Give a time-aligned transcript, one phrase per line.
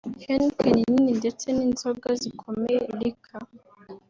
[0.23, 3.43] Heineken nini ndetse n’inzoga zikomeye(Liquor)